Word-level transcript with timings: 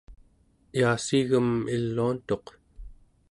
yaassiigem 0.79 1.49
iluantuq 1.75 2.45